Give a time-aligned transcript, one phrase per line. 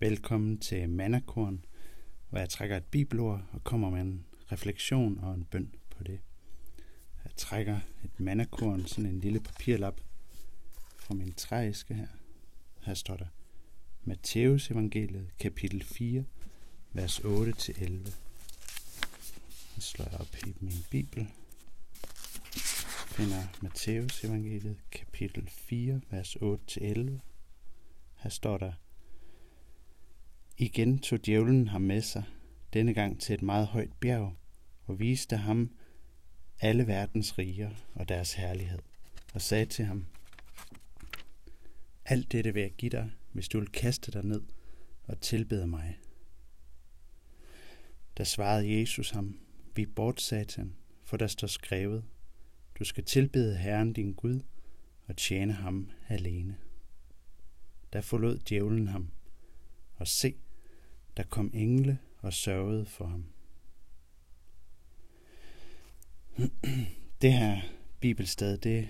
[0.00, 1.64] Velkommen til Mannakorn,
[2.28, 6.20] hvor jeg trækker et bibelord og kommer med en refleksion og en bøn på det.
[7.24, 10.00] Jeg trækker et mannakorn, sådan en lille papirlap
[10.96, 12.06] fra min træiske her.
[12.80, 13.26] Her står der
[14.04, 16.24] Matteus evangeliet, kapitel 4,
[16.92, 17.24] vers 8-11.
[19.74, 21.28] Så slår jeg op i min bibel.
[23.06, 26.40] Finder Matteus evangeliet, kapitel 4, vers 8-11.
[28.16, 28.72] Her står der,
[30.60, 32.24] Igen tog djævlen ham med sig,
[32.72, 34.36] denne gang til et meget højt bjerg,
[34.84, 35.70] og viste ham
[36.60, 38.78] alle verdens riger og deres herlighed,
[39.34, 40.06] og sagde til ham,
[42.04, 44.42] Alt dette vil jeg give dig, hvis du vil kaste dig ned
[45.04, 45.98] og tilbede mig.
[48.16, 49.38] Der svarede Jesus ham,
[49.74, 52.04] Vi bort, satan, for der står skrevet,
[52.78, 54.40] Du skal tilbede Herren din Gud
[55.06, 56.56] og tjene ham alene.
[57.92, 59.10] Der forlod djævlen ham,
[59.96, 60.34] og se,
[61.18, 63.24] der kom engle og sørgede for ham.
[67.22, 67.60] Det her
[68.00, 68.88] bibelsted, det,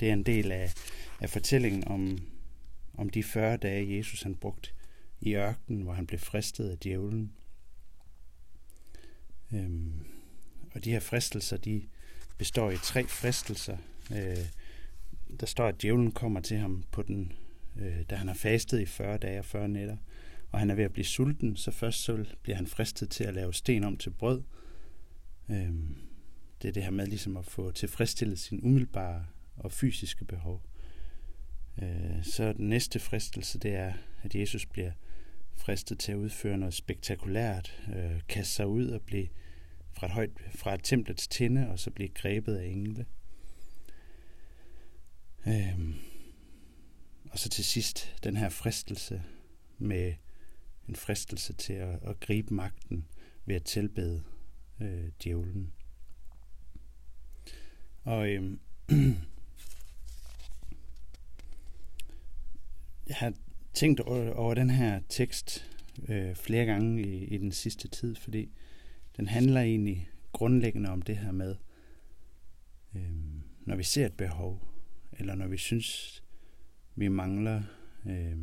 [0.00, 0.74] det er en del af,
[1.20, 2.18] af fortællingen om,
[2.94, 4.74] om de 40 dage, Jesus han brugt
[5.20, 7.32] i ørkenen, hvor han blev fristet af djævlen.
[9.52, 10.06] Øhm,
[10.74, 11.82] og de her fristelser, de
[12.38, 13.76] består i tre fristelser.
[14.10, 14.46] Øh,
[15.40, 17.32] der står, at djævlen kommer til ham på den,
[17.76, 19.96] øh, da han har fastet i 40 dage og 40 nætter
[20.52, 23.34] og han er ved at blive sulten, så først så bliver han fristet til at
[23.34, 24.42] lave sten om til brød.
[25.50, 25.96] Øhm,
[26.62, 30.62] det er det her med ligesom at få tilfredsstillet sin umiddelbare og fysiske behov.
[31.82, 33.92] Øh, så den næste fristelse, det er,
[34.22, 34.92] at Jesus bliver
[35.54, 39.28] fristet til at udføre noget spektakulært, øh, kaste sig ud og blive
[39.92, 43.06] fra et, højt, fra et templets tinde, og så blive grebet af engle.
[45.46, 45.94] Øhm,
[47.30, 49.22] og så til sidst den her fristelse
[49.78, 50.14] med
[50.88, 53.06] en fristelse til at, at gribe magten
[53.46, 54.22] ved at tilbede
[54.80, 55.72] øh, djævlen.
[58.04, 58.58] Og øh,
[63.08, 63.32] jeg har
[63.74, 65.70] tænkt over, over den her tekst
[66.08, 68.52] øh, flere gange i, i den sidste tid, fordi
[69.16, 71.56] den handler egentlig grundlæggende om det her med,
[72.94, 73.12] øh,
[73.60, 74.68] når vi ser et behov,
[75.12, 76.22] eller når vi synes,
[76.94, 77.62] vi mangler
[78.06, 78.36] øh,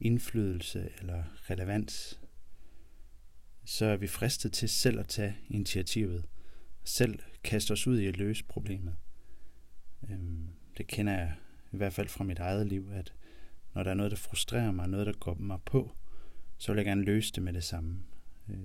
[0.00, 2.20] indflydelse eller relevans,
[3.64, 6.24] så er vi fristet til selv at tage initiativet,
[6.84, 8.94] selv kaste os ud i at løse problemet.
[10.10, 10.48] Øhm,
[10.78, 11.34] det kender jeg
[11.72, 13.14] i hvert fald fra mit eget liv, at
[13.74, 15.96] når der er noget, der frustrerer mig, noget, der går mig på,
[16.58, 18.02] så vil jeg gerne løse det med det samme.
[18.48, 18.56] Øh,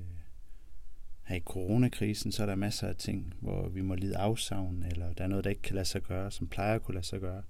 [1.24, 5.14] her i coronakrisen, så er der masser af ting, hvor vi må lide afsavn, eller
[5.14, 7.20] der er noget, der ikke kan lade sig gøre, som plejer at kunne lade sig
[7.20, 7.44] gøre.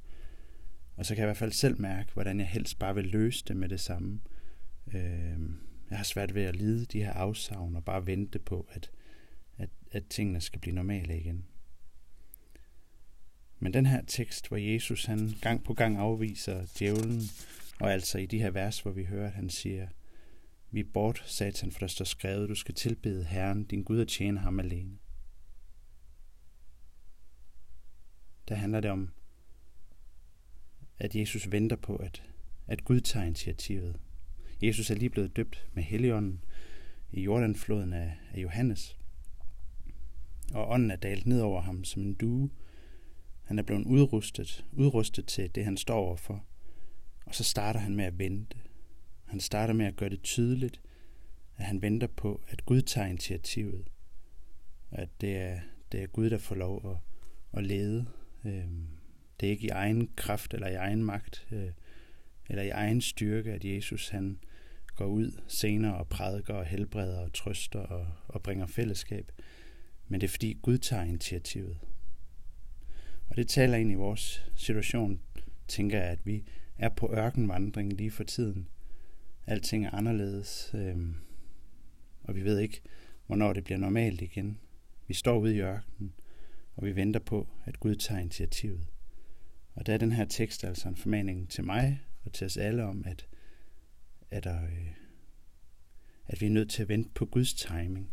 [1.02, 3.46] Og så kan jeg i hvert fald selv mærke, hvordan jeg helst bare vil løse
[3.48, 4.20] det med det samme.
[4.94, 5.40] Øh,
[5.90, 8.92] jeg har svært ved at lide de her afsavn og bare vente på, at,
[9.58, 11.46] at, at tingene skal blive normale igen.
[13.60, 17.22] Men den her tekst, hvor Jesus han gang på gang afviser djævlen,
[17.80, 19.88] og altså i de her vers, hvor vi hører, at han siger,
[20.72, 24.40] vi bort, satan, for der står skrevet, du skal tilbede Herren, din Gud, og tjene
[24.40, 24.98] ham alene.
[28.48, 29.12] Der handler det om
[31.02, 32.24] at Jesus venter på, at,
[32.68, 33.96] at Gud tager initiativet.
[34.62, 36.44] Jesus er lige blevet døbt med Helligånden
[37.12, 38.98] i Jordanfloden af, af Johannes.
[40.54, 42.50] Og ånden er dalt ned over ham som en due.
[43.44, 46.46] Han er blevet udrustet, udrustet til det, han står overfor.
[47.26, 48.58] Og så starter han med at vente.
[49.26, 50.82] Han starter med at gøre det tydeligt,
[51.58, 53.88] at han venter på, at Gud tager initiativet.
[54.92, 55.60] At det er,
[55.92, 56.98] det er Gud, der får lov at,
[57.60, 58.06] at lede.
[58.46, 58.88] Øhm,
[59.42, 61.72] det er ikke i egen kraft eller i egen magt øh,
[62.50, 64.40] eller i egen styrke, at Jesus han
[64.96, 69.32] går ud senere og prædiker og helbreder og trøster og, og bringer fællesskab.
[70.08, 71.78] Men det er fordi Gud tager initiativet.
[73.30, 75.20] Og det taler ind i vores situation,
[75.68, 76.44] tænker jeg, at vi
[76.78, 78.68] er på ørkenvandring lige for tiden.
[79.48, 80.98] Alting er anderledes, øh,
[82.24, 82.82] og vi ved ikke,
[83.28, 84.60] hvornår det bliver normalt igen.
[85.08, 86.14] Vi står ude i ørkenen,
[86.76, 88.88] og vi venter på, at Gud tager initiativet.
[89.76, 92.84] Og der er den her tekst altså en formaning til mig og til os alle
[92.84, 93.28] om, at,
[94.32, 94.60] at, der,
[96.28, 98.12] at vi er nødt til at vente på Guds timing.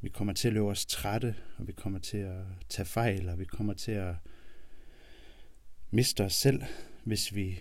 [0.00, 3.38] Vi kommer til at løbe os trætte, og vi kommer til at tage fejl, og
[3.38, 4.14] vi kommer til at
[5.90, 6.62] miste os selv,
[7.04, 7.60] hvis vi,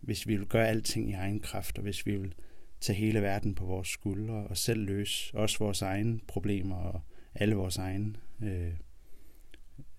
[0.00, 2.34] hvis vi vil gøre alting i egen kraft, og hvis vi vil
[2.80, 7.00] tage hele verden på vores skuldre og selv løse også vores egne problemer og
[7.34, 8.72] alle vores egne øh,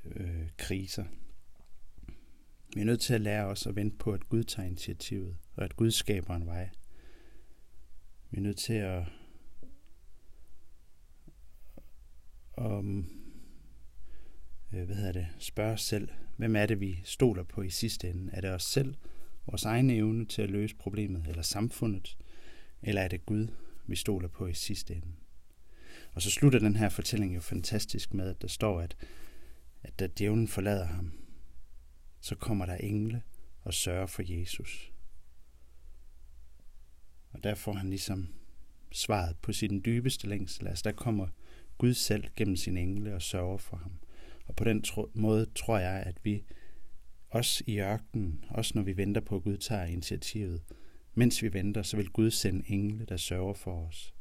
[0.06, 1.06] øh, kriser.
[2.76, 5.38] Vi er nødt til at lære os at vente på, at Gud tager initiativet.
[5.56, 6.70] og at Gud skaber en vej.
[8.32, 9.04] Vi er nødt til at
[12.54, 13.06] om,
[14.74, 18.10] øh, hvad hedder det, spørge os selv, hvem er det, vi stoler på i sidste
[18.10, 18.32] ende?
[18.34, 18.96] Er det os selv,
[19.46, 22.18] vores egne evne til at løse problemet, eller samfundet,
[22.82, 23.48] eller er det Gud,
[23.88, 25.14] vi stoler på i sidste ende?
[26.14, 28.96] Og så slutter den her fortælling jo fantastisk med, at der står, at,
[29.84, 31.12] at da djævlen forlader ham,
[32.24, 33.22] så kommer der engle
[33.62, 34.92] og sørger for Jesus.
[37.32, 38.28] Og der får han ligesom
[38.92, 40.68] svaret på sin dybeste længsel.
[40.68, 41.28] Altså der kommer
[41.78, 43.92] Gud selv gennem sin engle og sørger for ham.
[44.46, 46.44] Og på den tro- måde tror jeg, at vi
[47.30, 50.64] også i ørkenen, også når vi venter på, at Gud tager initiativet,
[51.14, 54.14] mens vi venter, så vil Gud sende engle, der sørger for os.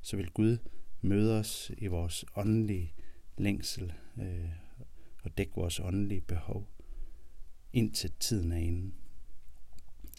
[0.00, 0.58] Så vil Gud
[1.00, 2.94] møde os i vores åndelige
[3.38, 4.50] længsel øh,
[5.22, 6.68] og dække vores åndelige behov,
[7.72, 8.92] indtil tiden er inde.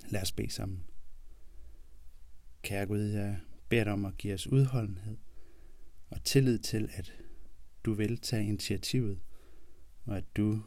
[0.10, 0.84] Lad os bede sammen.
[2.62, 3.40] Kære Gud, jeg
[3.70, 5.18] beder dig om at give os udholdenhed
[6.10, 7.14] og tillid til, at
[7.86, 9.20] du vil tage initiativet,
[10.06, 10.62] og at du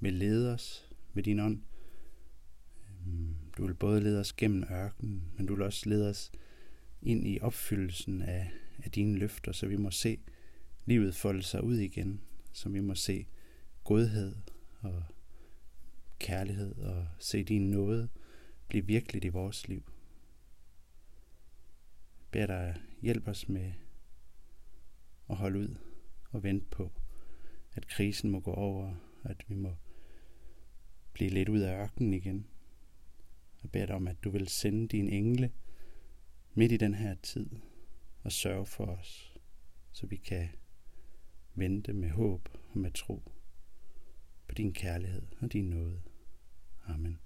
[0.00, 1.62] vil lede os med din ånd.
[2.88, 6.32] Øhm, du vil både lede os gennem ørkenen, men du vil også lede os
[7.02, 8.50] ind i opfyldelsen af,
[8.84, 10.18] af dine løfter, så vi må se
[10.86, 12.20] livet folde sig ud igen,
[12.52, 13.26] så vi må se
[13.84, 14.34] godhed
[14.80, 15.02] og
[16.18, 18.08] kærlighed og se din nåde
[18.68, 19.92] blive virkeligt i vores liv.
[22.30, 23.72] Beder dig hjælp os med
[25.30, 25.76] at holde ud
[26.30, 26.92] og vente på,
[27.72, 28.94] at krisen må gå over,
[29.24, 29.76] at vi må
[31.12, 32.46] blive lidt ud af ørkenen igen.
[33.62, 35.52] Jeg beder dig om, at du vil sende din engle
[36.54, 37.50] midt i den her tid
[38.22, 39.36] og sørge for os,
[39.92, 40.48] så vi kan
[41.54, 43.32] vente med håb og med tro
[44.48, 46.00] på din kærlighed og din nåde.
[46.86, 47.18] Amen.